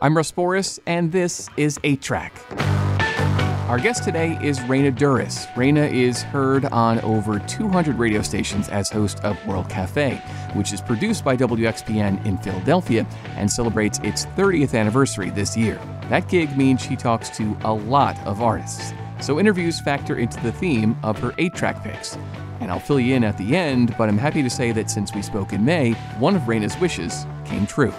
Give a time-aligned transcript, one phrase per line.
[0.00, 2.32] I'm Russ Borris, and this is 8 Track.
[3.68, 5.52] Our guest today is Raina Douris.
[5.54, 10.22] Raina is heard on over 200 radio stations as host of World Cafe,
[10.54, 15.80] which is produced by WXPN in Philadelphia and celebrates its 30th anniversary this year.
[16.10, 18.92] That gig means she talks to a lot of artists.
[19.20, 22.16] So interviews factor into the theme of her 8 track picks.
[22.60, 25.12] And I'll fill you in at the end, but I'm happy to say that since
[25.12, 27.92] we spoke in May, one of Raina's wishes came true.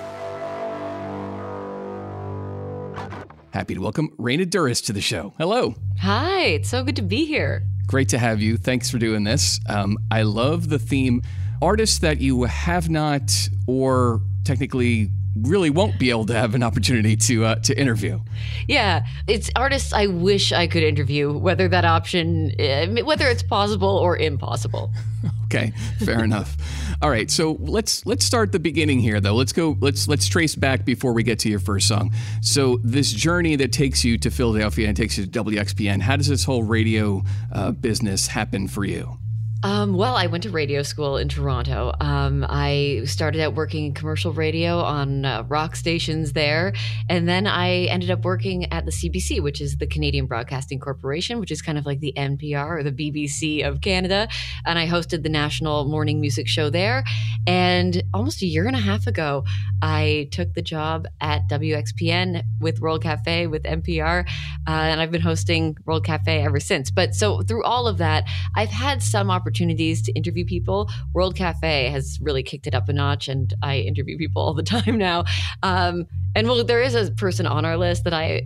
[3.59, 5.33] Happy to welcome Raina Douris to the show.
[5.37, 5.75] Hello.
[5.99, 7.63] Hi, it's so good to be here.
[7.87, 8.55] Great to have you.
[8.55, 9.59] Thanks for doing this.
[9.67, 11.21] Um, I love the theme
[11.61, 13.33] artists that you have not
[13.67, 15.11] or technically
[15.43, 18.19] really won't be able to have an opportunity to uh, to interview.
[18.67, 23.89] Yeah, it's artists I wish I could interview, whether that option, uh, whether it's possible
[23.89, 24.91] or impossible.
[25.45, 26.57] okay, fair enough.
[27.01, 29.35] All right, so let's let's start the beginning here, though.
[29.35, 29.77] Let's go.
[29.79, 32.11] Let's let's trace back before we get to your first song.
[32.41, 36.01] So this journey that takes you to Philadelphia and takes you to WXPN.
[36.01, 39.17] How does this whole radio uh, business happen for you?
[39.61, 41.91] Um, well, I went to radio school in Toronto.
[41.99, 46.71] Um, I started out working in commercial radio on uh, rock stations there.
[47.09, 51.41] And then I ended up working at the CBC, which is the Canadian Broadcasting Corporation,
[51.41, 54.29] which is kind of like the NPR or the BBC of Canada.
[54.65, 57.03] And I hosted the national morning music show there.
[57.45, 59.43] And almost a year and a half ago,
[59.81, 64.25] I took the job at WXPN with World Cafe with NPR.
[64.25, 66.91] Uh, and I've been hosting World Cafe ever since.
[66.91, 68.23] But so through all of that,
[68.55, 70.87] I've had some opportunities opportunities to interview people.
[71.13, 74.63] World Cafe has really kicked it up a notch, and I interview people all the
[74.77, 75.25] time now.
[75.63, 78.43] Um, and well, there is a person on our list that I,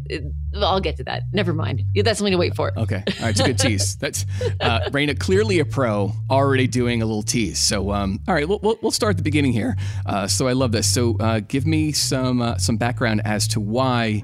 [0.55, 1.23] I'll get to that.
[1.33, 1.83] Never mind.
[1.93, 2.71] That's something to wait for.
[2.77, 3.03] Okay.
[3.05, 3.29] All right.
[3.31, 3.95] It's a good tease.
[4.03, 4.25] That's
[4.61, 7.59] uh, Raina, clearly a pro, already doing a little tease.
[7.59, 9.75] So, um, all right, we'll, we'll start at the beginning here.
[10.05, 10.91] Uh, so I love this.
[10.91, 14.21] So uh, give me some uh, some background as to why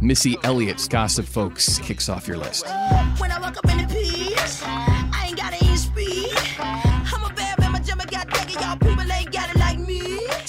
[0.00, 2.64] Missy Elliott's Gossip Folks kicks off your list.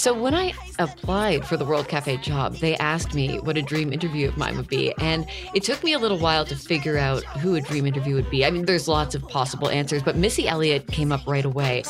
[0.07, 3.91] So when I applied for the World Cafe job, they asked me what a dream
[3.91, 7.25] interview of mine would be, and it took me a little while to figure out
[7.25, 8.45] who a dream interview would be.
[8.45, 11.83] I mean, there's lots of possible answers, but Missy Elliott came up right away.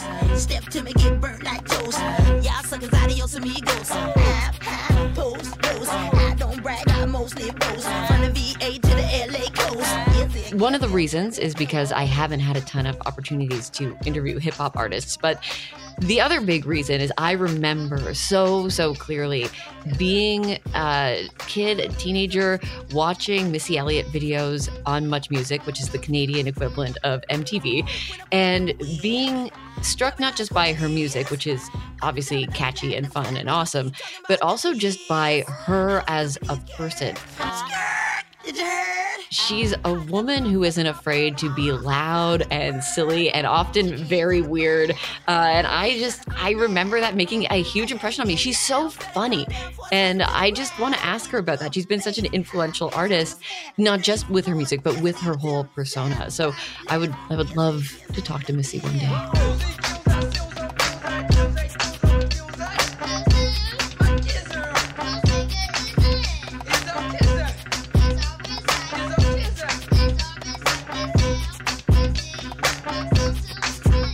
[10.57, 14.39] One of the reasons is because I haven't had a ton of opportunities to interview
[14.39, 15.39] hip hop artists, but
[15.99, 19.49] the other big reason is I remember so, so clearly
[19.99, 22.59] being a kid, a teenager,
[22.91, 27.87] watching Missy Elliott videos on Much Music, which is the Canadian equivalent of MTV,
[28.31, 29.51] and being
[29.83, 31.69] struck not just by her music, which is
[32.01, 33.91] obviously catchy and fun and awesome,
[34.27, 37.15] but also just by her as a person.
[39.37, 44.91] She's a woman who isn't afraid to be loud and silly and often very weird.
[45.27, 48.35] Uh, and I just, I remember that making a huge impression on me.
[48.35, 49.45] She's so funny.
[49.91, 51.75] And I just want to ask her about that.
[51.75, 53.39] She's been such an influential artist,
[53.77, 56.31] not just with her music, but with her whole persona.
[56.31, 56.55] So
[56.87, 59.66] I would, I would love to talk to Missy one day.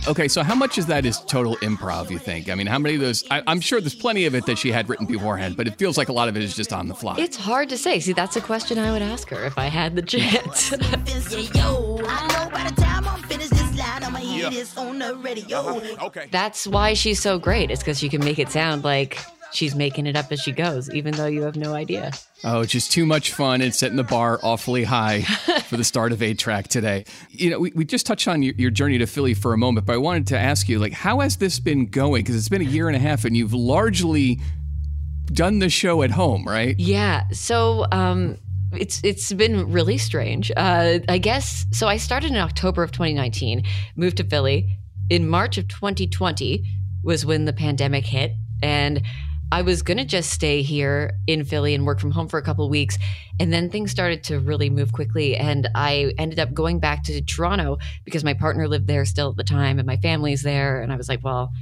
[0.06, 2.50] Okay, so how much of that is total improv, you think?
[2.50, 3.24] I mean, how many of those?
[3.30, 5.96] I, am sure there's plenty of it that she had written beforehand, but it feels
[5.96, 7.16] like a lot of it is just on the fly.
[7.18, 8.00] It's hard to say.
[8.00, 10.74] See, that's a question I would ask her if I had the chance.
[10.74, 10.96] Uh-huh.
[16.02, 16.28] okay.
[16.30, 17.70] That's why she's so great.
[17.70, 19.18] It's because she can make it sound like
[19.54, 22.12] she's making it up as she goes, even though you have no idea.
[22.42, 25.22] Oh, it's just too much fun and setting the bar awfully high
[25.68, 27.04] for the start of 8 Track today.
[27.30, 29.86] You know, we, we just touched on your, your, journey to Philly for a moment,
[29.86, 32.24] but I wanted to ask you, like, how has this been going?
[32.24, 34.40] Because it's been a year and a half and you've largely
[35.26, 36.78] done the show at home, right?
[36.78, 37.28] Yeah.
[37.30, 38.38] So, um,
[38.72, 40.50] it's it's been really strange.
[40.56, 41.86] Uh, I guess so.
[41.86, 43.62] I started in October of 2019,
[43.94, 44.78] moved to Philly.
[45.10, 46.64] In March of 2020
[47.04, 48.32] was when the pandemic hit,
[48.64, 49.00] and
[49.52, 52.42] I was going to just stay here in Philly and work from home for a
[52.42, 52.98] couple weeks.
[53.38, 55.36] And then things started to really move quickly.
[55.36, 59.36] And I ended up going back to Toronto because my partner lived there still at
[59.36, 60.82] the time and my family's there.
[60.82, 61.52] And I was like, well,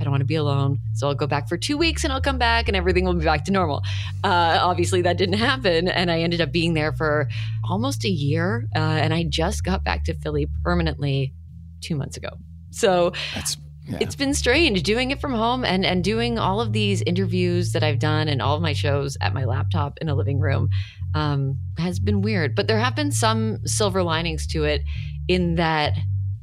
[0.00, 0.78] I don't want to be alone.
[0.94, 3.24] So I'll go back for two weeks and I'll come back and everything will be
[3.24, 3.82] back to normal.
[4.22, 5.88] Uh, obviously, that didn't happen.
[5.88, 7.28] And I ended up being there for
[7.68, 8.68] almost a year.
[8.76, 11.34] Uh, and I just got back to Philly permanently
[11.80, 12.30] two months ago.
[12.70, 13.56] So that's
[13.88, 13.98] Yeah.
[14.02, 17.82] It's been strange doing it from home and and doing all of these interviews that
[17.82, 20.68] I've done and all of my shows at my laptop in a living room
[21.14, 22.54] um, has been weird.
[22.54, 24.82] But there have been some silver linings to it
[25.26, 25.94] in that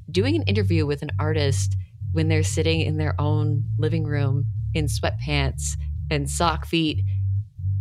[0.09, 1.75] doing an interview with an artist
[2.13, 5.73] when they're sitting in their own living room in sweatpants
[6.09, 7.03] and sock feet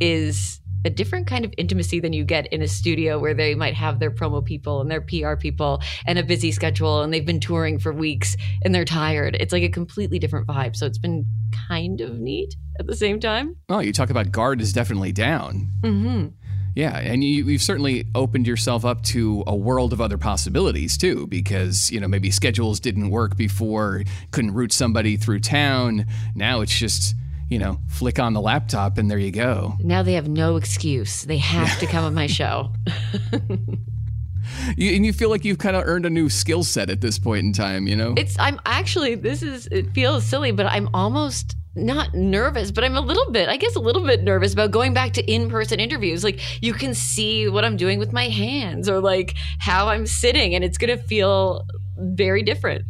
[0.01, 3.75] is a different kind of intimacy than you get in a studio where they might
[3.75, 7.41] have their promo people and their PR people and a busy schedule and they've been
[7.41, 9.37] touring for weeks and they're tired.
[9.41, 10.77] It's like a completely different vibe.
[10.77, 11.27] So it's been
[11.69, 13.57] kind of neat at the same time.
[13.69, 15.71] Oh, you talk about guard is definitely down.
[15.83, 16.29] Mm-hmm.
[16.75, 21.29] Yeah, and you, have certainly opened yourself up to a world of other possibilities too,
[21.29, 24.03] because you know maybe schedules didn't work before,
[24.33, 26.05] couldn't route somebody through town.
[26.35, 27.15] Now it's just
[27.55, 29.77] you know flick on the laptop and there you go.
[29.79, 31.75] Now they have no excuse; they have yeah.
[31.77, 32.73] to come on my show.
[34.77, 37.19] You, and you feel like you've kind of earned a new skill set at this
[37.19, 38.15] point in time, you know?
[38.17, 42.97] It's I'm actually this is it feels silly, but I'm almost not nervous, but I'm
[42.97, 45.81] a little bit, I guess, a little bit nervous about going back to in person
[45.81, 46.23] interviews.
[46.23, 50.55] Like, you can see what I'm doing with my hands or like how I'm sitting,
[50.55, 51.67] and it's going to feel
[51.97, 52.85] very different.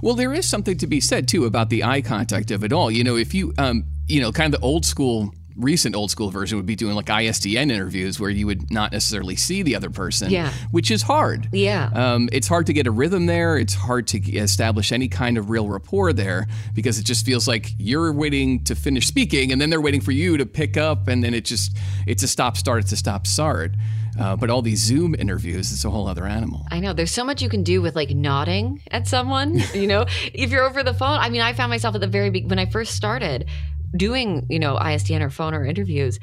[0.00, 2.90] Well, there is something to be said too about the eye contact of it all.
[2.90, 6.30] You know, if you, um, you know, kind of the old school recent old school
[6.30, 9.90] version would be doing like ISDN interviews where you would not necessarily see the other
[9.90, 10.52] person, yeah.
[10.70, 11.48] which is hard.
[11.52, 11.90] Yeah.
[11.94, 13.56] Um, it's hard to get a rhythm there.
[13.56, 17.72] It's hard to establish any kind of real rapport there because it just feels like
[17.78, 21.22] you're waiting to finish speaking and then they're waiting for you to pick up and
[21.22, 21.76] then it just,
[22.06, 23.72] it's a stop start, it's a stop start.
[24.20, 26.66] Uh, but all these Zoom interviews, it's a whole other animal.
[26.70, 26.92] I know.
[26.92, 29.62] There's so much you can do with like nodding at someone.
[29.74, 31.18] you know, if you're over the phone.
[31.18, 33.48] I mean, I found myself at the very beginning when I first started
[33.96, 36.18] doing, you know, ISDN or phone or interviews,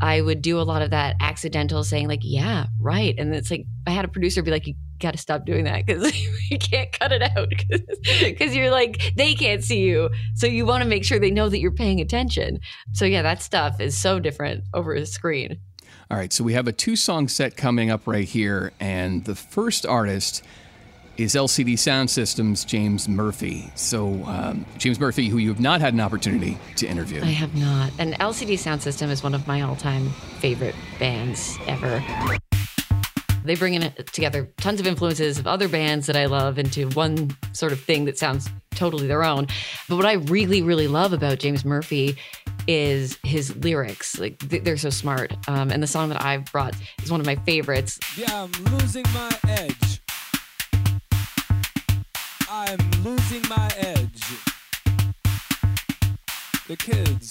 [0.00, 3.14] I would do a lot of that accidental saying like, yeah, right.
[3.18, 5.84] And it's like, I had a producer be like, you got to stop doing that
[5.84, 6.14] because
[6.50, 10.08] you can't cut it out because you're like, they can't see you.
[10.34, 12.60] So you want to make sure they know that you're paying attention.
[12.92, 15.58] So yeah, that stuff is so different over a screen.
[16.10, 16.32] All right.
[16.32, 18.72] So we have a two song set coming up right here.
[18.80, 20.42] And the first artist
[21.20, 23.70] is LCD Soundsystem's James Murphy.
[23.74, 27.20] So, um, James Murphy, who you have not had an opportunity to interview.
[27.20, 27.92] I have not.
[27.98, 30.08] And LCD Soundsystem is one of my all time
[30.40, 32.02] favorite bands ever.
[33.44, 37.30] They bring in together tons of influences of other bands that I love into one
[37.52, 39.46] sort of thing that sounds totally their own.
[39.88, 42.16] But what I really, really love about James Murphy
[42.66, 44.18] is his lyrics.
[44.18, 45.32] Like they're so smart.
[45.48, 47.98] Um, and the song that I've brought is one of my favorites.
[48.16, 50.00] Yeah, I'm losing my edge.
[52.52, 54.24] I'm losing my edge.
[56.66, 57.30] The kids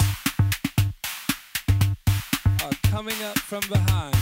[2.63, 4.15] are coming up from behind.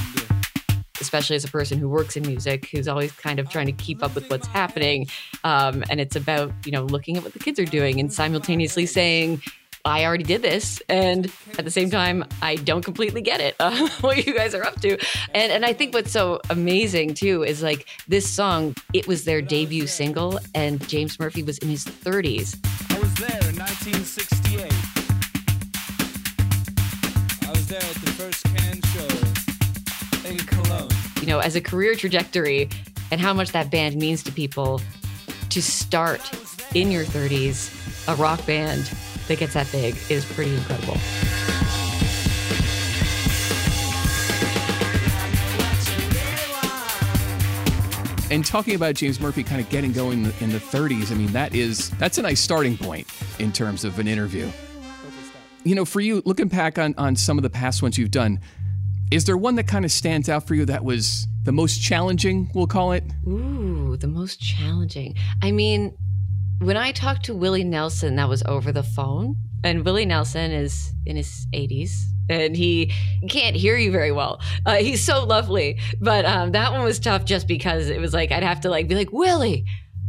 [0.99, 4.01] Especially as a person who works in music, who's always kind of trying to keep
[4.01, 5.05] up with what's happening.
[5.43, 8.87] Um, and it's about, you know, looking at what the kids are doing and simultaneously
[8.87, 9.43] saying,
[9.87, 13.87] I already did this, and at the same time, I don't completely get it uh,
[14.01, 14.97] what you guys are up to.
[15.33, 18.75] And and I think what's so amazing too is like this song.
[18.93, 22.57] It was their debut single, and James Murphy was in his 30s.
[22.93, 24.73] I was there in 1968.
[27.47, 30.89] I was there at the first Can show in Cologne.
[31.21, 32.69] You know, as a career trajectory,
[33.09, 34.81] and how much that band means to people,
[35.49, 36.29] to start
[36.75, 37.71] in your 30s,
[38.09, 38.91] a rock band
[39.27, 40.97] that gets that big is pretty incredible.
[48.29, 51.55] And talking about James Murphy kind of getting going in the 30s, I mean that
[51.55, 53.07] is that's a nice starting point
[53.39, 54.49] in terms of an interview.
[55.63, 58.39] You know, for you looking back on on some of the past ones you've done,
[59.11, 62.51] is there one that kind of stands out for you that was the most challenging,
[62.53, 63.05] we'll call it?
[63.25, 65.15] Ooh, the most challenging.
[65.41, 65.97] I mean,
[66.59, 69.35] when I talked to Willie Nelson, that was over the phone.
[69.63, 71.91] And Willie Nelson is in his 80s
[72.29, 72.93] and he
[73.29, 74.41] can't hear you very well.
[74.65, 75.79] Uh, he's so lovely.
[75.99, 78.87] But um, that one was tough just because it was like, I'd have to like
[78.87, 79.65] be like, Willie,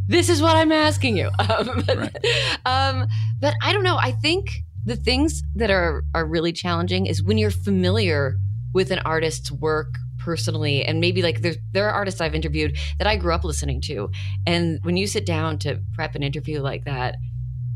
[0.07, 1.29] this is what I'm asking you.
[1.39, 2.17] Um, but, right.
[2.65, 3.07] um,
[3.39, 3.97] but I don't know.
[3.97, 4.49] I think
[4.85, 8.37] the things that are, are really challenging is when you're familiar
[8.73, 13.07] with an artist's work personally and maybe like there there are artists I've interviewed that
[13.07, 14.09] I grew up listening to
[14.45, 17.15] and when you sit down to prep an interview like that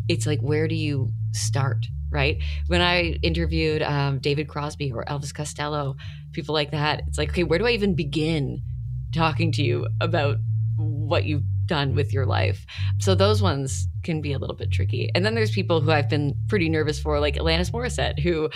[0.07, 2.37] it's like where do you start right?
[2.67, 5.95] When I interviewed um, David Crosby or Elvis Costello
[6.31, 8.61] people like that it's like okay where do I even begin
[9.13, 10.37] talking to you about
[10.77, 12.65] what you've done with your life?
[12.99, 15.09] So those ones can be a little bit tricky.
[15.15, 18.49] And then there's people who I've been pretty nervous for like Alanis Morissette who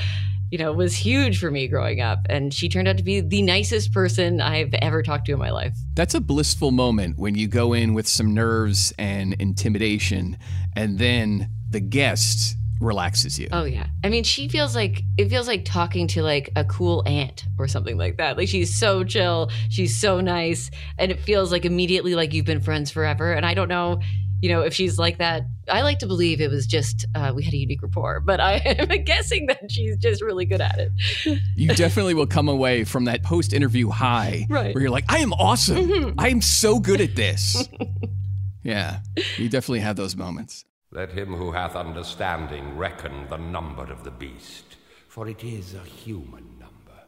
[0.52, 2.20] you know, was huge for me growing up.
[2.30, 5.52] And she turned out to be the nicest person I've ever talked to in my
[5.52, 5.76] life.
[5.94, 10.38] That's a blissful moment when you go in with some nerves and intimidation,
[10.76, 13.48] and then the guest relaxes you.
[13.52, 13.88] Oh yeah.
[14.04, 17.68] I mean, she feels like it feels like talking to like a cool aunt or
[17.68, 18.38] something like that.
[18.38, 22.62] Like she's so chill, she's so nice, and it feels like immediately like you've been
[22.62, 23.34] friends forever.
[23.34, 24.00] And I don't know,
[24.42, 25.44] you know, if she's like that.
[25.70, 28.54] I like to believe it was just uh, we had a unique rapport, but I
[28.66, 30.92] am guessing that she's just really good at it.
[31.56, 34.74] You definitely will come away from that post interview high Right.
[34.74, 36.14] where you're like, I am awesome.
[36.18, 37.68] I am so good at this.
[38.64, 39.00] yeah,
[39.38, 40.64] you definitely have those moments.
[40.92, 44.78] Let him who hath understanding reckon the number of the beast,
[45.10, 47.00] for it is a human number.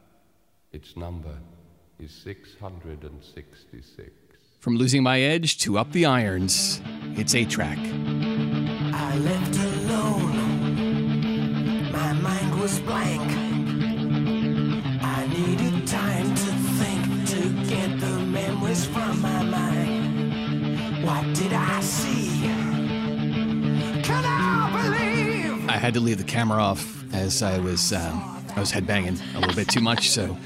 [0.72, 1.34] Its number
[1.98, 4.10] is 666.
[4.60, 6.82] From losing my edge to up the irons,
[7.16, 7.78] it's 8 Track.
[7.78, 10.36] I left alone.
[11.90, 13.22] My mind was blank.
[15.02, 21.06] I needed time to think to get the memories from my mind.
[21.06, 22.42] What did I see?
[24.02, 25.70] Can I believe?
[25.70, 29.38] I had to leave the camera off as I was um, I was headbanging a
[29.40, 30.36] little bit too much, so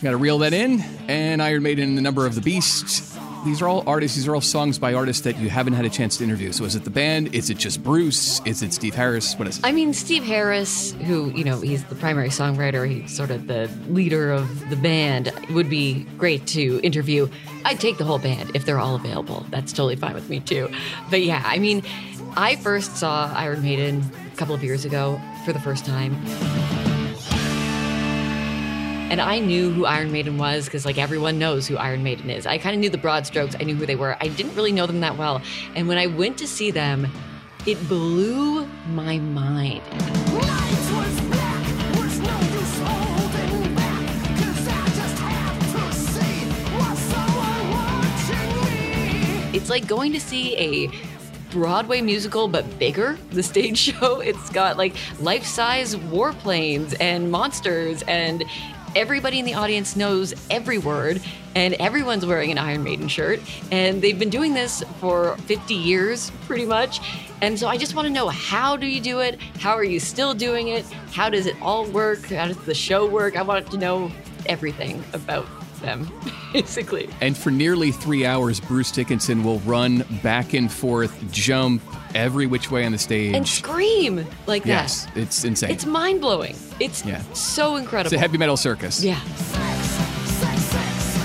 [0.00, 0.80] got to reel that in.
[1.08, 3.17] And Iron Maiden, The Number of the Beast.
[3.44, 4.16] These are all artists.
[4.16, 6.52] These are all songs by artists that you haven't had a chance to interview.
[6.52, 7.34] So is it the band?
[7.34, 8.40] Is it just Bruce?
[8.44, 9.38] Is it Steve Harris?
[9.38, 9.66] What is it?
[9.66, 13.70] I mean, Steve Harris, who, you know, he's the primary songwriter, he's sort of the
[13.88, 17.28] leader of the band, It would be great to interview.
[17.64, 19.46] I'd take the whole band if they're all available.
[19.50, 20.68] That's totally fine with me, too.
[21.10, 21.82] But yeah, I mean,
[22.36, 26.14] I first saw Iron Maiden a couple of years ago for the first time.
[29.10, 32.46] And I knew who Iron Maiden was because, like, everyone knows who Iron Maiden is.
[32.46, 33.56] I kind of knew the broad strokes.
[33.58, 34.16] I knew who they were.
[34.20, 35.40] I didn't really know them that well.
[35.74, 37.06] And when I went to see them,
[37.66, 39.82] it blew my mind.
[39.90, 41.64] Night was black.
[41.98, 44.06] Was no use holding back.
[44.36, 49.56] 'Cause I just have to see was someone watching me.
[49.56, 50.90] It's like going to see a
[51.50, 53.18] Broadway musical, but bigger.
[53.30, 58.44] The stage show, it's got like life size warplanes and monsters, and
[58.98, 61.22] everybody in the audience knows every word,
[61.54, 63.38] and everyone's wearing an Iron Maiden shirt.
[63.70, 67.00] And they've been doing this for 50 years, pretty much.
[67.40, 69.40] And so I just want to know how do you do it?
[69.60, 70.84] How are you still doing it?
[71.12, 72.24] How does it all work?
[72.26, 73.36] How does the show work?
[73.36, 74.10] I want to know
[74.46, 75.46] everything about
[75.80, 76.10] them,
[76.52, 77.08] basically.
[77.20, 81.82] And for nearly three hours, Bruce Dickinson will run back and forth, jump
[82.14, 83.34] every which way on the stage.
[83.34, 84.68] And scream like that.
[84.68, 85.70] yes, it's insane.
[85.70, 86.56] It's mind blowing.
[86.80, 87.22] It's Yeah.
[87.32, 88.06] so incredible.
[88.12, 89.02] It's a heavy metal circus.
[89.04, 89.20] yeah.
[89.22, 89.86] Sex,
[90.26, 91.18] sex, sex.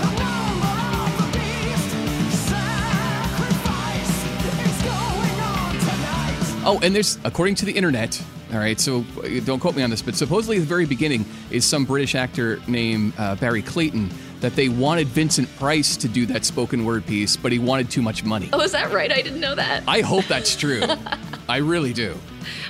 [0.00, 0.66] The number
[1.02, 2.48] of the beast.
[2.48, 4.24] Sacrifice
[4.66, 6.62] is going on tonight.
[6.66, 8.20] Oh, and there's, according to the internet,
[8.52, 11.26] all right, so uh, don't quote me on this, but supposedly at the very beginning
[11.50, 16.24] is some British actor named uh, Barry Clayton that they wanted Vincent Price to do
[16.26, 18.48] that spoken word piece, but he wanted too much money.
[18.52, 19.12] Oh, is that right?
[19.12, 19.82] I didn't know that.
[19.86, 20.82] I hope that's true.
[21.48, 22.16] I really do.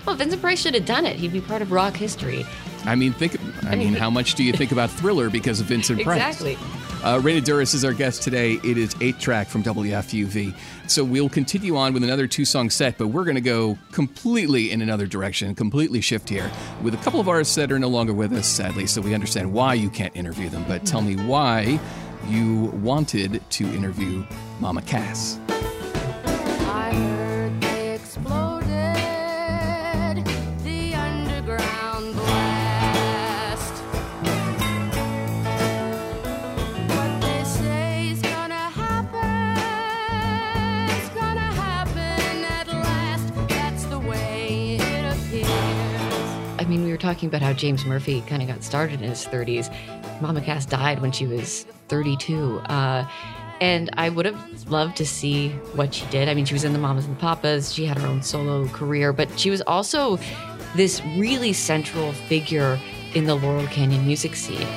[0.06, 1.16] Well, Vincent Price should have done it.
[1.16, 2.46] He'd be part of rock history.
[2.84, 3.38] I mean, think.
[3.64, 6.16] I mean, how much do you think about Thriller because of Vincent Price?
[6.16, 6.56] Exactly.
[7.02, 8.54] Uh, Raina Douris is our guest today.
[8.64, 10.54] It is eight track from WFUV.
[10.88, 14.72] So we'll continue on with another two song set, but we're going to go completely
[14.72, 16.50] in another direction, completely shift here
[16.82, 18.86] with a couple of artists that are no longer with us, sadly.
[18.86, 20.64] So we understand why you can't interview them.
[20.66, 21.78] But tell me why
[22.26, 24.24] you wanted to interview
[24.60, 25.38] Mama Cass.
[47.14, 49.74] Talking about how James Murphy kind of got started in his 30s.
[50.20, 52.58] Mama Cass died when she was 32.
[52.66, 53.08] Uh,
[53.62, 56.28] and I would have loved to see what she did.
[56.28, 58.68] I mean, she was in the Mamas and the Papas, she had her own solo
[58.68, 60.18] career, but she was also
[60.76, 62.78] this really central figure
[63.14, 64.68] in the Laurel Canyon music scene.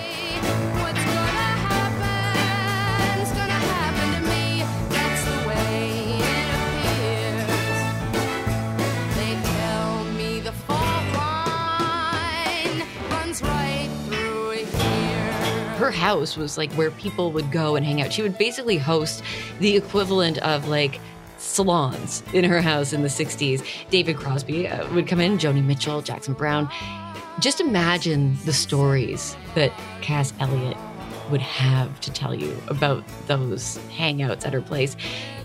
[15.82, 18.14] Her house was like where people would go and hang out.
[18.14, 19.24] She would basically host
[19.60, 21.00] the equivalent of like
[21.40, 23.66] salons in her house in the 60s.
[23.90, 26.70] David Crosby uh, would come in, Joni Mitchell, Jackson Browne.
[27.40, 30.78] Just imagine the stories that Cass Elliot
[31.32, 34.96] would have to tell you about those hangouts at her place.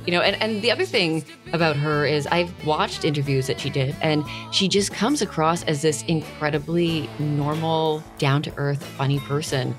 [0.05, 1.25] You know, and, and the other thing
[1.55, 5.81] about her is I've watched interviews that she did, and she just comes across as
[5.81, 9.75] this incredibly normal, down to earth, funny person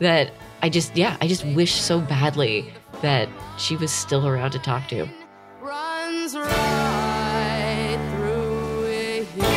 [0.00, 3.28] that I just, yeah, I just wish so badly that
[3.58, 5.08] she was still around to talk to.
[5.60, 8.84] runs right through
[9.34, 9.54] here.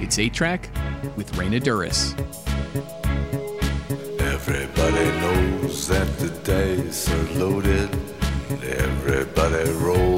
[0.00, 0.68] It's 8 track
[1.16, 2.14] with Raina Douris.
[4.20, 7.90] Everybody knows that the dice are loaded.
[8.64, 10.17] Everybody rolls with their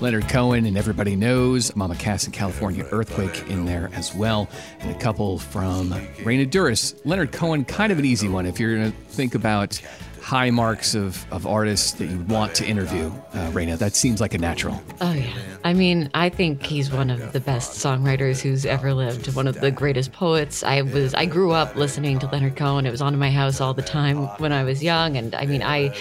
[0.00, 4.48] Leonard Cohen and everybody knows Mama Cass and California Earthquake in there as well.
[4.80, 7.00] And a couple from Raina Douris.
[7.04, 9.80] Leonard Cohen, kind of an easy one if you're going to think about
[10.22, 13.06] high marks of, of artists that you want to interview.
[13.32, 14.80] Uh, Raina, that seems like a natural.
[15.00, 15.32] Oh yeah.
[15.64, 19.34] I mean, I think he's one of the best songwriters who's ever lived.
[19.34, 20.62] One of the greatest poets.
[20.62, 22.84] I was I grew up listening to Leonard Cohen.
[22.84, 25.46] It was on in my house all the time when I was young and I
[25.46, 25.94] mean, I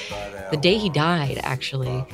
[0.52, 2.06] the day he died actually,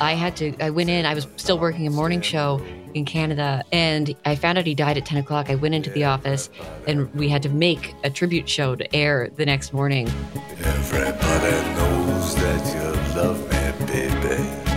[0.00, 2.64] I had to I went in, I was still working a morning show
[2.94, 5.50] in Canada and I found out he died at 10 o'clock.
[5.50, 6.50] I went into the office
[6.86, 10.08] and we had to make a tribute show to air the next morning.
[10.60, 14.68] Everybody knows that you love me, baby.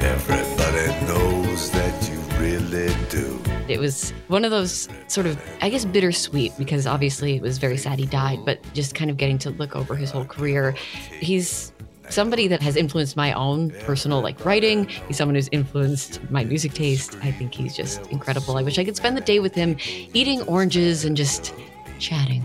[0.00, 3.40] Everybody knows that you really do.
[3.68, 7.76] It was one of those sort of, I guess, bittersweet because obviously it was very
[7.76, 10.72] sad he died, but just kind of getting to look over his whole career.
[11.20, 11.72] He's
[12.10, 14.86] somebody that has influenced my own personal like writing.
[15.08, 17.16] He's someone who's influenced my music taste.
[17.22, 18.56] I think he's just incredible.
[18.56, 19.76] I wish I could spend the day with him
[20.12, 21.54] eating oranges and just
[21.98, 22.44] chatting.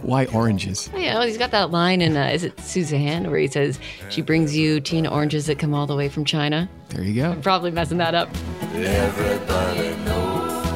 [0.00, 0.90] Why oranges?
[0.92, 3.78] You know, he's got that line in, uh, is it Suzanne, where he says,
[4.10, 6.68] she brings you teen oranges that come all the way from China.
[6.88, 7.36] There you go.
[7.42, 8.28] Probably messing that up.
[8.74, 10.66] Everybody knows.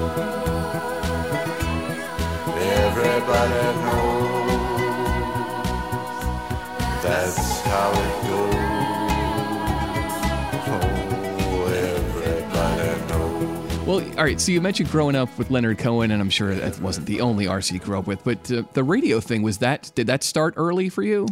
[2.57, 4.27] Everybody knows.
[7.03, 8.55] That's how it goes.
[10.69, 13.87] Oh, everybody knows.
[13.87, 14.41] Well, all right.
[14.41, 17.47] So you mentioned growing up with Leonard Cohen, and I'm sure that wasn't the only
[17.47, 20.55] RC you grew up with, but uh, the radio thing was that did that start
[20.57, 21.27] early for you?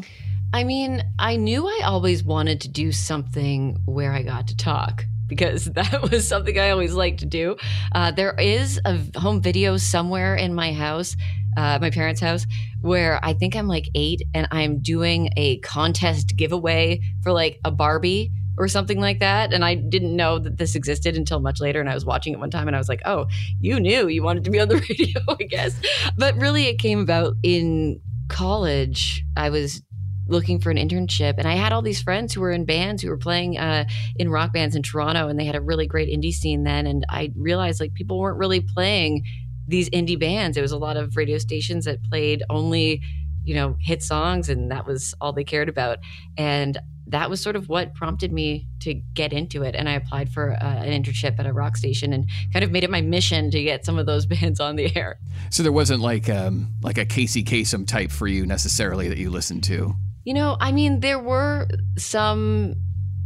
[0.53, 5.05] I mean, I knew I always wanted to do something where I got to talk
[5.27, 7.57] because that was something I always liked to do.
[7.93, 11.17] Uh, there is a home video somewhere in my house,
[11.57, 12.47] uh, my parents' house,
[12.81, 17.71] where I think I'm like eight and I'm doing a contest giveaway for like a
[17.71, 19.53] Barbie or something like that.
[19.53, 21.81] And I didn't know that this existed until much later.
[21.81, 23.27] And I was watching it one time and I was like, oh,
[23.61, 25.75] you knew you wanted to be on the radio, I guess.
[26.17, 29.25] But really, it came about in college.
[29.37, 29.83] I was
[30.27, 33.09] looking for an internship and i had all these friends who were in bands who
[33.09, 33.85] were playing uh,
[34.17, 37.05] in rock bands in toronto and they had a really great indie scene then and
[37.09, 39.23] i realized like people weren't really playing
[39.67, 40.57] these indie bands.
[40.57, 43.03] It was a lot of radio stations that played only
[43.45, 45.99] you know hit songs and that was all they cared about.
[46.37, 50.31] And that was sort of what prompted me to get into it and i applied
[50.31, 53.51] for uh, an internship at a rock station and kind of made it my mission
[53.51, 55.19] to get some of those bands on the air.
[55.51, 59.31] So there wasn't like um, like a Casey Kasem type for you necessarily that you
[59.31, 59.95] listened to.
[60.25, 62.75] You know, I mean, there were some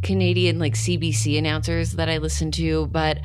[0.02, 3.18] Canadian like CBC announcers that I listened to, but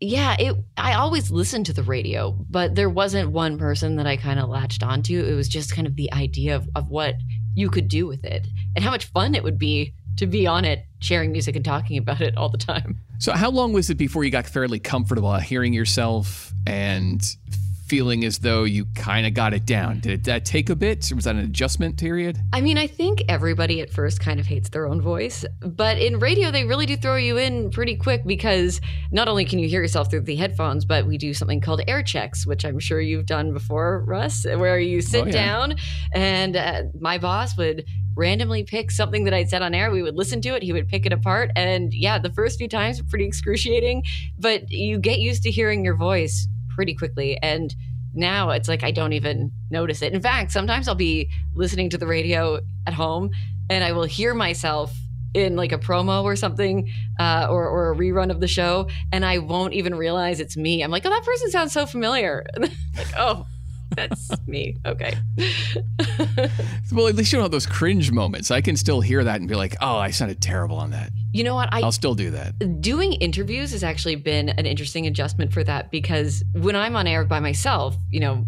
[0.00, 4.16] yeah, it I always listened to the radio, but there wasn't one person that I
[4.16, 5.24] kind of latched onto.
[5.24, 7.14] It was just kind of the idea of, of what
[7.54, 10.64] you could do with it and how much fun it would be to be on
[10.64, 12.98] it, sharing music and talking about it all the time.
[13.18, 17.22] So how long was it before you got fairly comfortable uh, hearing yourself and
[17.86, 20.00] feeling as though you kind of got it down?
[20.00, 21.10] Did that take a bit?
[21.14, 22.38] Was that an adjustment period?
[22.52, 26.18] I mean, I think everybody at first kind of hates their own voice, but in
[26.18, 28.80] radio, they really do throw you in pretty quick because
[29.12, 32.02] not only can you hear yourself through the headphones, but we do something called air
[32.02, 35.32] checks, which I'm sure you've done before, Russ, where you sit Oh, yeah.
[35.32, 35.74] down
[36.14, 37.84] and uh, my boss would
[38.16, 39.90] randomly pick something that I'd said on air.
[39.90, 41.50] We would listen to it, he would pick it apart.
[41.54, 44.02] And yeah, the first few times were pretty excruciating,
[44.38, 47.36] but you get used to hearing your voice pretty quickly.
[47.42, 47.74] And
[48.14, 50.12] now it's like I don't even notice it.
[50.12, 53.30] In fact, sometimes I'll be listening to the radio at home
[53.68, 54.94] and I will hear myself
[55.34, 59.24] in like a promo or something uh, or, or a rerun of the show and
[59.24, 60.82] I won't even realize it's me.
[60.82, 62.46] I'm like, oh, that person sounds so familiar.
[62.58, 62.70] like,
[63.18, 63.46] oh,
[63.96, 64.76] That's me.
[64.84, 65.14] Okay.
[66.92, 68.50] Well, at least you don't have those cringe moments.
[68.50, 71.10] I can still hear that and be like, oh, I sounded terrible on that.
[71.32, 71.68] You know what?
[71.72, 72.80] I I'll still do that.
[72.80, 77.24] doing interviews has actually been an interesting adjustment for that because when I'm on air
[77.24, 78.46] by myself, you know,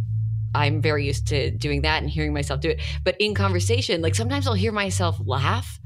[0.54, 2.80] I'm very used to doing that and hearing myself do it.
[3.04, 5.78] But in conversation, like sometimes I'll hear myself laugh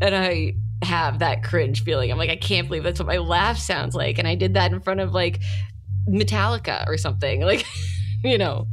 [0.00, 2.10] and I have that cringe feeling.
[2.10, 4.18] I'm like, I can't believe that's what my laugh sounds like.
[4.18, 5.40] And I did that in front of like
[6.08, 7.42] Metallica or something.
[7.42, 7.64] Like,
[8.24, 8.66] you know.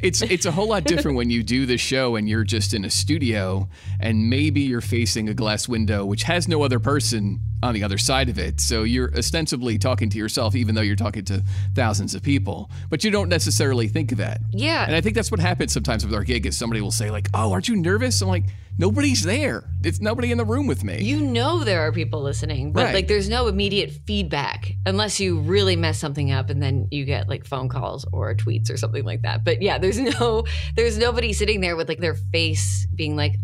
[0.00, 2.84] It's it's a whole lot different when you do the show and you're just in
[2.84, 7.74] a studio and maybe you're facing a glass window which has no other person on
[7.74, 8.60] the other side of it.
[8.60, 11.42] So you're ostensibly talking to yourself even though you're talking to
[11.74, 12.70] thousands of people.
[12.90, 14.40] But you don't necessarily think of that.
[14.52, 14.84] Yeah.
[14.86, 17.28] And I think that's what happens sometimes with our gig is somebody will say like,
[17.34, 18.44] "Oh, aren't you nervous?" I'm like,
[18.78, 19.64] "Nobody's there.
[19.82, 22.94] It's nobody in the room with me." you know there are people listening, but Right.
[22.94, 27.28] like there's no immediate feedback unless you really mess something up and then you get
[27.28, 29.44] like phone calls or tweets or something like that.
[29.44, 30.44] But yeah, there's no
[30.76, 33.34] there's nobody sitting there with like their face being like,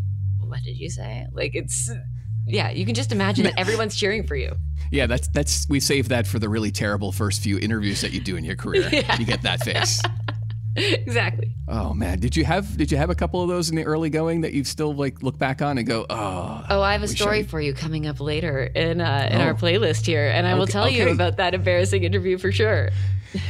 [0.40, 1.26] What did you say?
[1.32, 1.90] Like it's
[2.46, 4.54] yeah, you can just imagine that everyone's cheering for you.
[4.90, 8.20] Yeah, that's that's we save that for the really terrible first few interviews that you
[8.20, 8.88] do in your career.
[9.18, 10.00] You get that face.
[10.76, 11.52] exactly.
[11.68, 14.10] Oh man, did you have did you have a couple of those in the early
[14.10, 17.08] going that you still like look back on and go, oh, Oh, I have a
[17.08, 19.44] story I- for you coming up later in uh, in Oh.
[19.44, 22.90] our playlist here, and I will Okay- tell you about that embarrassing interview for sure.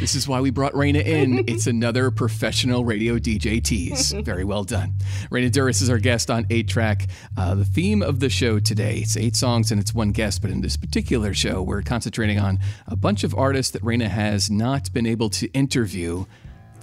[0.01, 1.45] this is why we brought Raina in.
[1.49, 4.13] It's another professional radio DJ tease.
[4.25, 4.95] Very well done.
[5.31, 7.07] Raina Douris is our guest on eight track.
[7.37, 10.51] Uh, the theme of the show today it's eight songs and it's one guest, but
[10.51, 14.93] in this particular show, we're concentrating on a bunch of artists that Raina has not
[14.93, 16.25] been able to interview.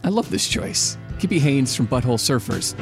[0.04, 0.98] I love this choice.
[1.20, 2.74] Gibby Haynes from Butthole Surfers.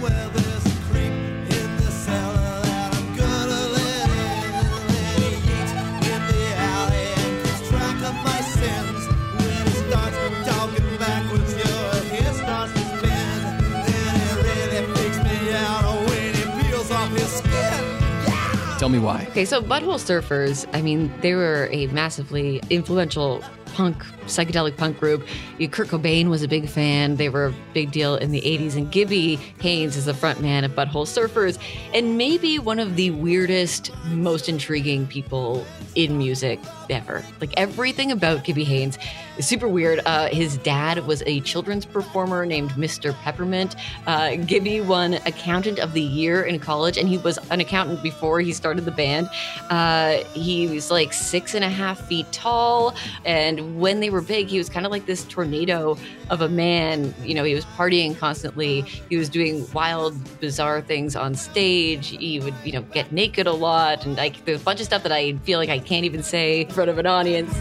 [0.00, 4.56] Well, there's a creep in the cellar that I'm gonna let in.
[4.88, 5.72] And he eats
[6.08, 9.06] in the alley and keeps track of my sins.
[9.36, 10.16] When he starts
[10.48, 13.40] talking backwards, your hair starts to spin.
[13.84, 18.78] Then it really freaks me out when he peels off his skin.
[18.78, 19.26] Tell me why.
[19.30, 25.26] Okay, so Butthole Surfers, I mean, they were a massively influential punk, psychedelic punk group.
[25.70, 27.16] Kurt Cobain was a big fan.
[27.16, 28.76] They were a big deal in the 80s.
[28.76, 31.58] And Gibby Haynes is the front man of Butthole Surfers
[31.94, 37.22] and maybe one of the weirdest, most intriguing people in music ever.
[37.40, 38.98] Like everything about Gibby Haynes
[39.40, 40.00] super weird.
[40.04, 43.14] Uh, his dad was a children's performer named Mr.
[43.14, 43.76] Peppermint.
[44.06, 48.40] Uh, Gibby won Accountant of the Year in college, and he was an accountant before
[48.40, 49.28] he started the band.
[49.70, 54.48] Uh, he was like six and a half feet tall, and when they were big,
[54.48, 55.96] he was kind of like this tornado
[56.30, 57.14] of a man.
[57.22, 58.82] You know, he was partying constantly.
[59.08, 62.08] He was doing wild, bizarre things on stage.
[62.08, 65.02] He would, you know, get naked a lot, and like there's a bunch of stuff
[65.02, 67.52] that I feel like I can't even say in front of an audience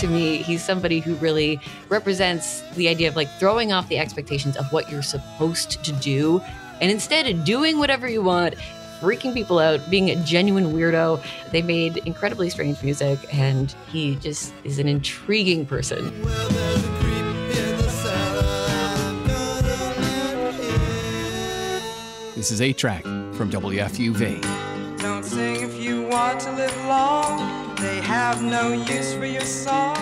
[0.00, 4.56] to me, he's somebody who really represents the idea of like throwing off the expectations
[4.56, 6.42] of what you're supposed to do
[6.80, 8.54] and instead of doing whatever you want,
[9.00, 11.22] freaking people out, being a genuine weirdo.
[11.50, 16.22] They made incredibly strange music, and he just is an intriguing person.
[16.22, 17.14] Well, there's a creep
[17.58, 20.54] in the cellar that I'm gonna let
[22.28, 22.34] in.
[22.34, 24.40] This is 8 Track from WFUV.
[24.98, 27.69] Don't sing if you want to live long.
[27.80, 29.96] They have no use for your song.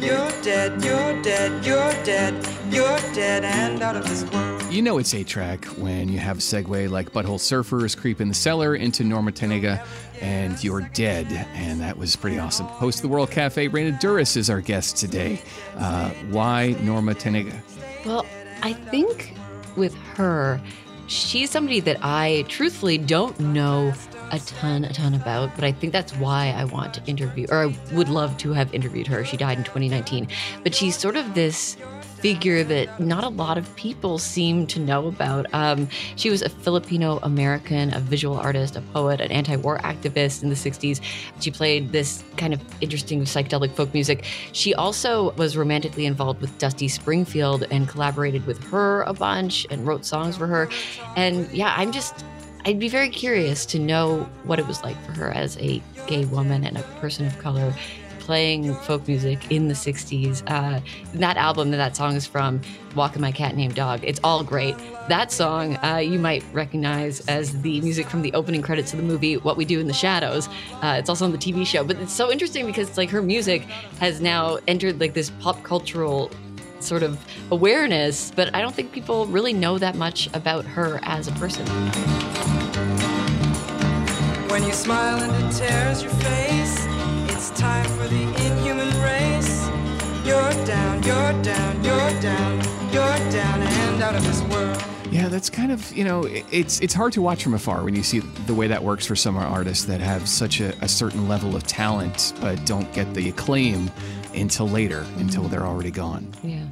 [0.00, 4.72] You're dead, you're dead, you're dead, you're dead and out of this world.
[4.72, 8.28] You know it's 8 Track when you have a segue like Butthole Surfers creep in
[8.28, 9.86] the cellar into Norma Tenega
[10.22, 11.26] and you're dead.
[11.52, 12.66] And that was pretty awesome.
[12.66, 15.42] Host of the World Cafe, Raina Douris is our guest today.
[15.76, 17.54] Uh, why Norma Tenega?
[18.06, 18.24] Well,
[18.62, 19.34] I think
[19.76, 20.58] with her,
[21.06, 23.92] she's somebody that I truthfully don't know
[24.30, 27.64] a ton, a ton about, but I think that's why I want to interview, or
[27.64, 29.24] I would love to have interviewed her.
[29.24, 30.28] She died in 2019,
[30.62, 31.76] but she's sort of this
[32.24, 35.44] figure that not a lot of people seem to know about.
[35.52, 40.42] Um, she was a Filipino American, a visual artist, a poet, an anti war activist
[40.42, 41.02] in the 60s.
[41.40, 44.24] She played this kind of interesting psychedelic folk music.
[44.52, 49.86] She also was romantically involved with Dusty Springfield and collaborated with her a bunch and
[49.86, 50.70] wrote songs for her.
[51.16, 52.24] And yeah, I'm just.
[52.66, 56.24] I'd be very curious to know what it was like for her as a gay
[56.24, 57.74] woman and a person of color
[58.20, 60.42] playing folk music in the 60s.
[60.46, 60.80] Uh,
[61.12, 62.62] that album that that song is from,
[62.96, 64.74] Walking My Cat Named Dog, it's all great.
[65.08, 69.04] That song uh, you might recognize as the music from the opening credits of the
[69.04, 70.48] movie What We Do in the Shadows.
[70.82, 73.20] Uh, it's also on the TV show, but it's so interesting because it's like her
[73.20, 73.62] music
[74.00, 76.30] has now entered like this pop cultural
[76.80, 81.28] sort of awareness, but I don't think people really know that much about her as
[81.28, 82.53] a person.
[84.54, 86.86] When you smile and it tears your face,
[87.28, 89.66] it's time for the inhuman race.
[90.24, 92.62] You're down, you're down, you're down,
[92.92, 94.80] you're down and out of this world.
[95.10, 98.04] Yeah, that's kind of you know it's it's hard to watch from afar when you
[98.04, 101.56] see the way that works for some artists that have such a, a certain level
[101.56, 103.90] of talent but don't get the acclaim
[104.34, 106.32] until later, until they're already gone.
[106.44, 106.62] Yeah.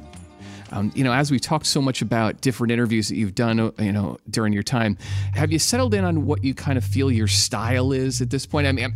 [0.73, 3.71] Um, you know, as we've talked so much about different interviews that you've done, uh,
[3.77, 4.97] you know, during your time,
[5.35, 8.47] have you settled in on what you kind of feel your style is at this
[8.47, 8.65] point?
[8.65, 8.91] I mean,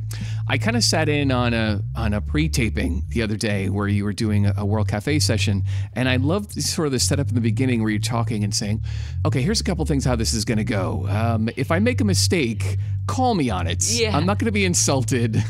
[0.48, 4.06] I kind of sat in on a on a pre-taping the other day where you
[4.06, 5.64] were doing a, a World Cafe session,
[5.94, 8.82] and I loved sort of the setup in the beginning where you're talking and saying,
[9.24, 11.06] "Okay, here's a couple things how this is going to go.
[11.08, 13.88] Um, if I make a mistake, call me on it.
[13.88, 14.18] Yeah.
[14.18, 15.44] I'm not going to be insulted."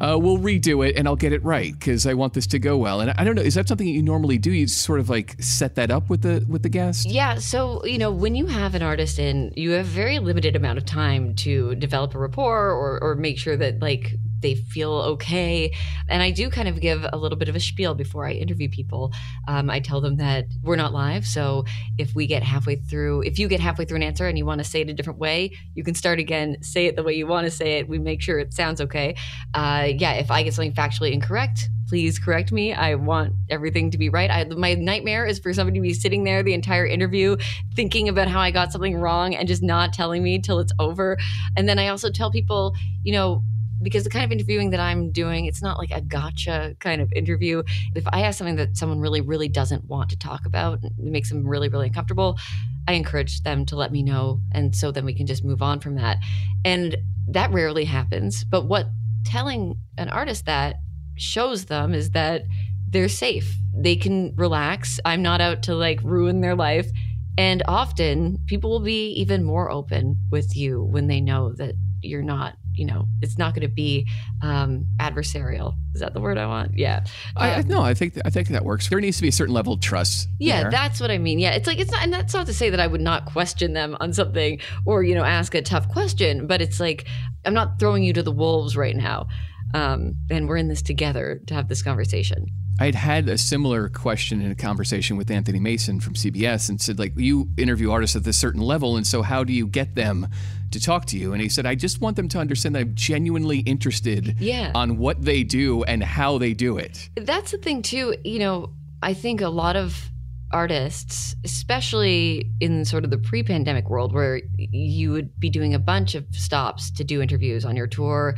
[0.00, 2.76] Uh, we'll redo it and I'll get it right because I want this to go
[2.76, 3.00] well.
[3.00, 4.50] And I don't know, is that something that you normally do?
[4.50, 7.06] You sort of like set that up with the with the guest?
[7.08, 10.78] Yeah, so you know, when you have an artist in, you have very limited amount
[10.78, 15.72] of time to develop a rapport or or make sure that like they feel okay.
[16.08, 18.68] And I do kind of give a little bit of a spiel before I interview
[18.68, 19.12] people.
[19.48, 21.64] Um, I tell them that we're not live, so
[21.98, 24.58] if we get halfway through, if you get halfway through an answer and you want
[24.58, 27.26] to say it a different way, you can start again, say it the way you
[27.26, 27.88] want to say it.
[27.88, 29.16] We make sure it sounds okay.
[29.54, 32.72] Uh, yeah, if I get something factually incorrect, please correct me.
[32.72, 34.30] I want everything to be right.
[34.30, 37.36] I, my nightmare is for somebody to be sitting there the entire interview
[37.74, 41.16] thinking about how I got something wrong and just not telling me till it's over.
[41.56, 43.42] And then I also tell people, you know,
[43.82, 47.12] because the kind of interviewing that I'm doing, it's not like a gotcha kind of
[47.12, 47.62] interview.
[47.94, 51.28] If I ask something that someone really, really doesn't want to talk about, it makes
[51.28, 52.38] them really, really uncomfortable,
[52.86, 54.40] I encourage them to let me know.
[54.52, 56.18] And so then we can just move on from that.
[56.64, 56.96] And
[57.28, 58.44] that rarely happens.
[58.44, 58.86] But what
[59.24, 60.76] telling an artist that
[61.16, 62.42] shows them is that
[62.88, 63.56] they're safe.
[63.76, 65.00] They can relax.
[65.04, 66.88] I'm not out to like ruin their life.
[67.36, 72.22] And often people will be even more open with you when they know that you're
[72.22, 74.06] not, you know, it's not going to be
[74.42, 75.74] um, adversarial.
[75.94, 76.76] Is that the word I want?
[76.76, 77.04] Yeah.
[77.36, 78.88] I, I Um, no, I think I think that works.
[78.88, 80.28] There needs to be a certain level of trust.
[80.38, 80.70] yeah, there.
[80.70, 81.38] that's what I mean.
[81.38, 83.72] Yeah, it's like it's not, and that's not to say that I would not question
[83.72, 87.06] them on something or you know ask a tough question, but it's like
[87.44, 89.28] I'm not throwing you to the wolves right now,
[89.72, 92.46] um, and we're in this together to have this conversation.
[92.80, 96.98] I'd had a similar question in a conversation with Anthony Mason from CBS and said,
[96.98, 100.26] like, you interview artists at this certain level, and so how do you get them
[100.74, 101.32] to talk to you?
[101.32, 104.70] And he said, I just want them to understand that I'm genuinely interested Yeah.
[104.74, 107.08] on what they do and how they do it.
[107.16, 108.14] That's the thing too.
[108.24, 108.70] You know,
[109.02, 110.10] I think a lot of
[110.52, 116.14] artists, especially in sort of the pre-pandemic world, where you would be doing a bunch
[116.14, 118.36] of stops to do interviews on your tour,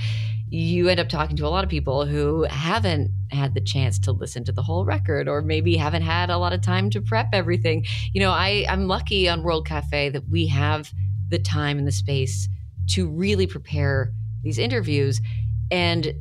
[0.49, 4.13] you end up talking to a lot of people who haven't had the chance to
[4.13, 7.29] listen to the whole record or maybe haven't had a lot of time to prep
[7.33, 7.85] everything.
[8.15, 10.91] You know, I, I'm lucky on World Cafe that we have
[11.29, 12.49] the time and the space
[12.91, 14.13] to really prepare
[14.43, 15.21] these interviews.
[15.71, 16.13] And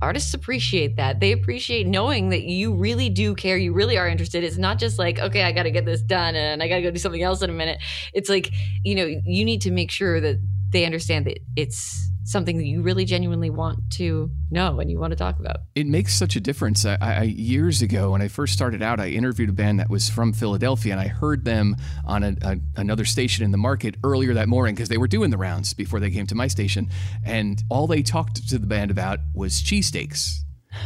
[0.00, 1.20] artists appreciate that.
[1.20, 3.56] They appreciate knowing that you really do care.
[3.56, 4.44] You really are interested.
[4.44, 6.82] It's not just like, okay, I got to get this done and I got to
[6.82, 7.78] go do something else in a minute.
[8.12, 8.52] It's like,
[8.84, 10.36] you know, you need to make sure that
[10.70, 15.10] they understand that it's something that you really genuinely want to know and you want
[15.10, 15.56] to talk about.
[15.74, 16.84] It makes such a difference.
[16.84, 20.08] I, I, years ago, when I first started out, I interviewed a band that was
[20.08, 24.34] from Philadelphia, and I heard them on a, a, another station in the market earlier
[24.34, 26.88] that morning because they were doing the rounds before they came to my station,
[27.24, 30.42] and all they talked to the band about was cheesesteaks.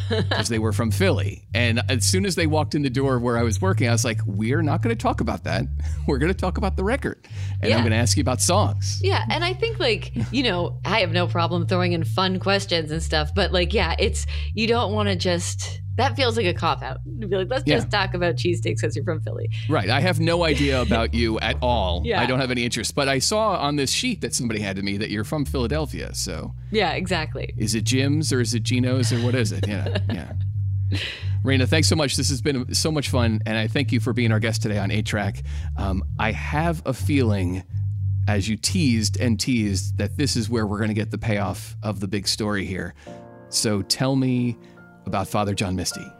[0.08, 1.46] Because they were from Philly.
[1.54, 4.04] And as soon as they walked in the door where I was working, I was
[4.04, 5.66] like, we're not going to talk about that.
[6.06, 7.26] We're going to talk about the record.
[7.60, 9.00] And I'm going to ask you about songs.
[9.02, 12.90] Yeah, and I think like you know I have no problem throwing in fun questions
[12.90, 16.54] and stuff, but like yeah, it's you don't want to just that feels like a
[16.54, 16.98] cop out.
[17.20, 17.76] Like, let's Yeah.
[17.76, 19.48] just talk about cheesesteaks because you're from Philly.
[19.68, 19.88] Right.
[19.88, 22.02] I have no idea about you at all.
[22.04, 22.20] Yeah.
[22.20, 22.94] I don't have any interest.
[22.94, 26.14] But I saw on this sheet that somebody had to me that you're from Philadelphia.
[26.14, 27.54] So Yeah, exactly.
[27.56, 29.66] is it Jim's or is it Geno's or what is it?
[29.66, 29.98] Yeah.
[30.12, 30.32] Yeah.
[31.44, 32.16] Raina, thanks so much.
[32.16, 33.40] This has been so much fun.
[33.46, 35.42] And I thank you for being our guest today on 8 Track.
[35.76, 37.62] Um, I have a feeling,
[38.28, 41.76] as you teased and teased, that this is where we're going to get the payoff
[41.82, 42.94] of the big story here.
[43.48, 44.56] So tell me
[45.06, 46.12] about Father John Misty.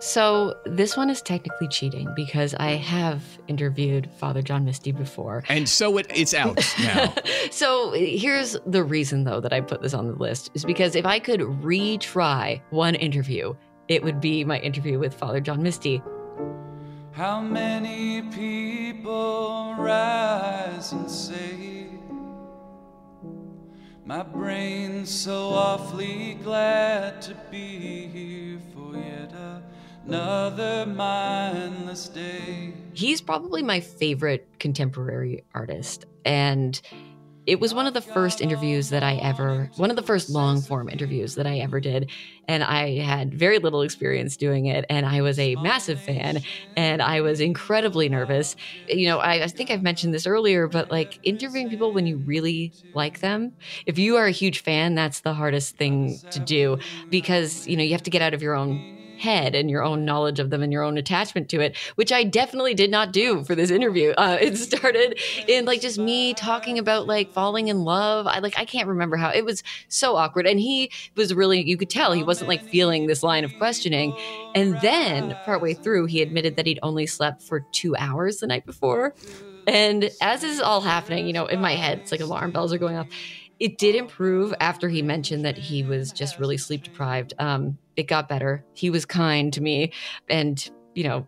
[0.00, 5.42] So this one is technically cheating because I have interviewed Father John Misty before.
[5.48, 7.12] And so it, it's out now.
[7.50, 11.04] So here's the reason though that I put this on the list is because if
[11.04, 13.54] I could retry one interview,
[13.88, 16.00] it would be my interview with Father John Misty.
[17.12, 21.88] How many people rise and say,
[24.08, 29.34] My brain's so awfully glad to be here for yet
[30.06, 32.72] another mindless day.
[32.94, 36.06] He's probably my favorite contemporary artist.
[36.24, 36.80] And
[37.48, 40.62] it was one of the first interviews that I ever, one of the first long
[40.62, 42.10] form interviews that I ever did.
[42.46, 44.84] And I had very little experience doing it.
[44.90, 46.42] And I was a massive fan
[46.76, 48.54] and I was incredibly nervous.
[48.88, 52.18] You know, I, I think I've mentioned this earlier, but like interviewing people when you
[52.18, 53.54] really like them,
[53.86, 56.78] if you are a huge fan, that's the hardest thing to do
[57.10, 58.86] because, you know, you have to get out of your own
[59.18, 62.24] head and your own knowledge of them and your own attachment to it, which I
[62.24, 64.10] definitely did not do for this interview.
[64.12, 68.26] Uh, it started in like just me talking about like falling in love.
[68.26, 71.76] I like I can't remember how it was so awkward, and he was really you
[71.76, 74.16] could tell he wasn't like feeling this line of questioning.
[74.54, 78.66] And then partway through, he admitted that he'd only slept for two hours the night
[78.66, 79.14] before.
[79.66, 82.72] And as this is all happening, you know, in my head, it's like alarm bells
[82.72, 83.06] are going off.
[83.60, 87.34] It did improve after he mentioned that he was just really sleep deprived.
[87.38, 88.64] Um, it got better.
[88.74, 89.92] He was kind to me,
[90.28, 91.26] and you know,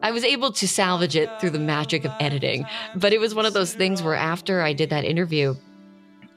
[0.00, 2.66] I was able to salvage it through the magic of editing.
[2.94, 5.54] But it was one of those things where after I did that interview,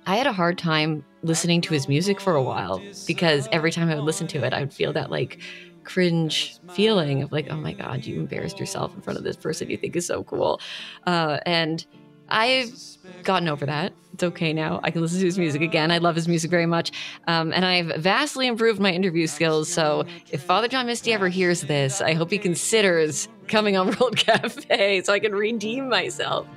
[0.08, 3.90] I had a hard time listening to his music for a while because every time
[3.90, 5.40] I would listen to it, I would feel that like
[5.84, 9.70] cringe feeling of like, oh my God, you embarrassed yourself in front of this person
[9.70, 10.60] you think is so cool.
[11.06, 11.86] Uh, and
[12.32, 12.74] I've
[13.24, 13.94] gotten over that.
[14.14, 14.80] It's okay now.
[14.84, 15.92] I can listen to his music again.
[15.92, 16.92] I love his music very much.
[17.28, 19.70] Um, and I've vastly improved my interview skills.
[19.70, 24.18] So if Father John Misty ever hears this, I hope he considers coming on World
[24.18, 26.48] Cafe so I can redeem myself.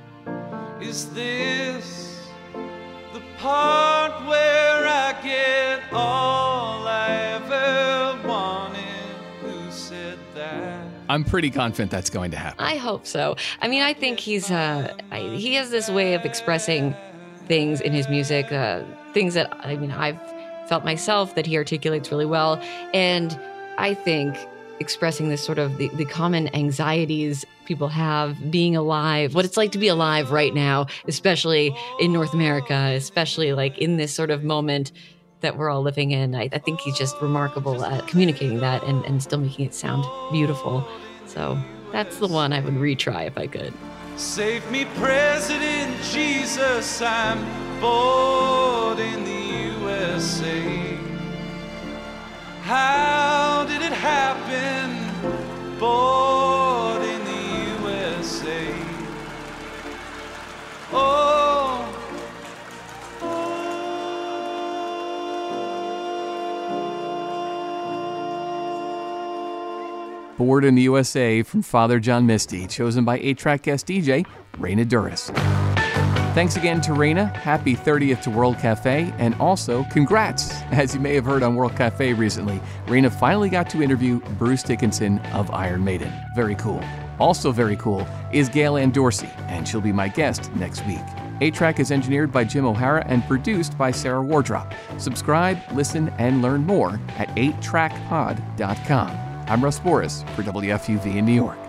[0.81, 2.29] Is this
[3.13, 6.54] the part where I get all
[11.09, 12.63] I'm pretty confident that's going to happen.
[12.63, 13.35] I hope so.
[13.61, 16.95] I mean, I think he's uh, I, he has this way of expressing
[17.47, 20.19] things in his music, uh, things that I mean I've
[20.67, 22.61] felt myself that he articulates really well,
[22.93, 23.39] and
[23.77, 24.35] I think
[24.79, 29.71] expressing this sort of the, the common anxieties people have being alive what it's like
[29.71, 34.43] to be alive right now especially in north america especially like in this sort of
[34.43, 34.91] moment
[35.41, 39.03] that we're all living in i, I think he's just remarkable at communicating that and,
[39.05, 40.87] and still making it sound beautiful
[41.25, 41.57] so
[41.91, 43.73] that's the one i would retry if i could
[44.17, 47.01] Save me, President Jesus.
[47.01, 47.39] I'm
[47.81, 50.97] bored in the USA.
[52.61, 54.95] How did it happen?
[55.79, 56.14] Bored
[70.45, 74.23] Bored in the USA from Father John Misty, chosen by 8 track guest DJ
[74.59, 75.33] Raina Douris.
[76.35, 77.35] Thanks again to Raina.
[77.35, 80.61] Happy 30th to World Cafe, and also congrats.
[80.71, 84.61] As you may have heard on World Cafe recently, Raina finally got to interview Bruce
[84.61, 86.13] Dickinson of Iron Maiden.
[86.35, 86.83] Very cool.
[87.17, 91.01] Also, very cool is Gail Ann Dorsey, and she'll be my guest next week.
[91.41, 94.75] 8 Track is engineered by Jim O'Hara and produced by Sarah Wardrop.
[94.99, 99.24] Subscribe, listen, and learn more at 8trackpod.com.
[99.47, 101.64] I'm Russ Borris for WFUV in New York.